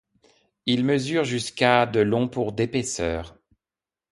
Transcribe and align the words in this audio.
Il 0.65 0.83
mesure 0.83 1.25
jusqu'à 1.25 1.85
de 1.85 1.99
long 1.99 2.27
pour 2.27 2.53
d'épaisseur. 2.53 3.37